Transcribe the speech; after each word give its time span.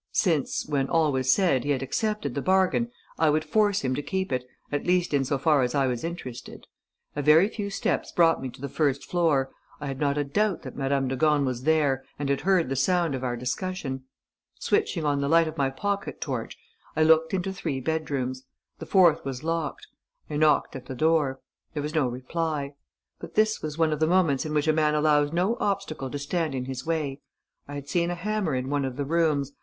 Since, 0.13 0.65
when 0.67 0.89
all 0.89 1.11
was 1.11 1.31
said, 1.31 1.63
he 1.63 1.69
had 1.69 1.83
accepted 1.83 2.33
the 2.33 2.41
bargain, 2.41 2.89
I 3.19 3.29
would 3.29 3.43
force 3.45 3.81
him 3.81 3.93
to 3.93 4.01
keep 4.01 4.31
it, 4.31 4.47
at 4.71 4.87
least 4.87 5.13
in 5.13 5.23
so 5.23 5.37
far 5.37 5.61
as 5.61 5.75
I 5.75 5.85
was 5.85 6.03
interested. 6.03 6.65
A 7.15 7.21
very 7.21 7.47
few 7.47 7.69
steps 7.69 8.11
brought 8.11 8.41
me 8.41 8.49
to 8.49 8.61
the 8.61 8.67
first 8.67 9.05
floor... 9.05 9.51
I 9.79 9.85
had 9.85 9.99
not 9.99 10.17
a 10.17 10.23
doubt 10.23 10.63
that 10.63 10.75
Madame 10.75 11.07
de 11.07 11.15
Gorne 11.15 11.45
was 11.45 11.65
there 11.65 12.03
and 12.17 12.29
had 12.29 12.41
heard 12.41 12.67
the 12.69 12.75
sound 12.75 13.13
of 13.13 13.23
our 13.23 13.37
discussion. 13.37 14.05
Switching 14.57 15.05
on 15.05 15.21
the 15.21 15.27
light 15.29 15.47
of 15.47 15.55
my 15.55 15.69
pocket 15.69 16.19
torch, 16.19 16.57
I 16.95 17.03
looked 17.03 17.31
into 17.31 17.53
three 17.53 17.79
bedrooms. 17.79 18.41
The 18.79 18.87
fourth 18.87 19.23
was 19.23 19.43
locked. 19.43 19.85
I 20.31 20.35
knocked 20.35 20.75
at 20.75 20.87
the 20.87 20.95
door. 20.95 21.41
There 21.75 21.83
was 21.83 21.93
no 21.93 22.07
reply. 22.07 22.73
But 23.19 23.35
this 23.35 23.61
was 23.61 23.77
one 23.77 23.93
of 23.93 23.99
the 23.99 24.07
moments 24.07 24.47
in 24.47 24.55
which 24.55 24.67
a 24.67 24.73
man 24.73 24.95
allows 24.95 25.31
no 25.31 25.57
obstacle 25.59 26.09
to 26.09 26.17
stand 26.17 26.55
in 26.55 26.65
his 26.65 26.87
way. 26.87 27.21
I 27.67 27.75
had 27.75 27.87
seen 27.87 28.09
a 28.09 28.15
hammer 28.15 28.55
in 28.55 28.67
one 28.71 28.83
of 28.83 28.95
the 28.97 29.05
rooms. 29.05 29.51